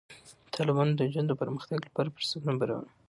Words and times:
تالابونه 0.53 0.91
د 0.95 0.99
نجونو 1.07 1.27
د 1.29 1.33
پرمختګ 1.41 1.77
لپاره 1.87 2.13
فرصتونه 2.15 2.51
برابروي. 2.61 2.91